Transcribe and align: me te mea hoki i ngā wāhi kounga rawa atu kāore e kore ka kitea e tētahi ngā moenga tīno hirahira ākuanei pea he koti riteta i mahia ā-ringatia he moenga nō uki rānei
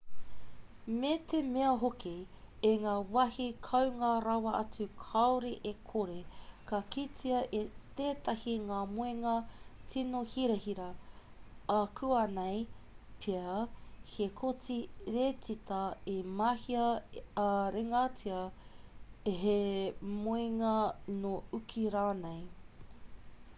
me 0.99 1.09
te 1.31 1.39
mea 1.55 1.71
hoki 1.81 2.11
i 2.69 2.69
ngā 2.83 2.93
wāhi 3.15 3.43
kounga 3.65 4.07
rawa 4.27 4.53
atu 4.59 4.87
kāore 5.01 5.51
e 5.71 5.73
kore 5.89 6.15
ka 6.71 6.79
kitea 6.95 7.41
e 7.57 7.59
tētahi 7.99 8.55
ngā 8.63 8.79
moenga 8.95 9.35
tīno 9.93 10.21
hirahira 10.31 10.87
ākuanei 11.75 12.57
pea 13.27 13.57
he 14.15 14.29
koti 14.41 14.77
riteta 15.17 15.83
i 16.15 16.19
mahia 16.41 16.87
ā-ringatia 17.45 18.41
he 19.45 19.57
moenga 20.17 20.77
nō 21.23 21.35
uki 21.61 21.85
rānei 21.99 22.45